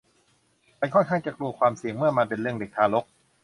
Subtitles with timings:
[0.79, 3.05] ฉันค่อนข้างจะกลัวความเสี่ยงเมื่อมันเป็นเรื่องเด็กทารก